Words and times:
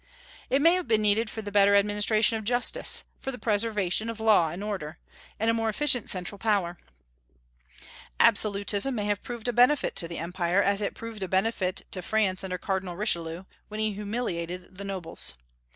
It 0.49 0.63
may 0.63 0.73
have 0.73 0.87
been 0.87 1.03
needed 1.03 1.29
for 1.29 1.43
the 1.43 1.51
better 1.51 1.75
administration 1.75 2.35
of 2.35 2.43
justice, 2.43 3.03
for 3.19 3.31
the 3.31 3.37
preservation 3.37 4.09
of 4.09 4.19
law 4.19 4.49
and 4.49 4.63
order, 4.63 4.97
and 5.39 5.47
a 5.47 5.53
more 5.53 5.69
efficient 5.69 6.09
central 6.09 6.39
power. 6.39 6.79
Absolutism 8.19 8.95
may 8.95 9.05
have 9.05 9.21
proved 9.21 9.47
a 9.47 9.53
benefit 9.53 9.95
to 9.97 10.07
the 10.07 10.17
Empire, 10.17 10.63
as 10.63 10.81
it 10.81 10.95
proved 10.95 11.21
a 11.21 11.27
benefit 11.27 11.83
to 11.91 12.01
France 12.01 12.43
under 12.43 12.57
Cardinal 12.57 12.95
Richelieu, 12.97 13.43
when 13.67 13.79
he 13.79 13.93
humiliated 13.93 14.75
the 14.75 14.83
nobles. 14.83 15.35